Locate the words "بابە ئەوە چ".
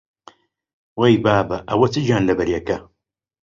1.25-1.95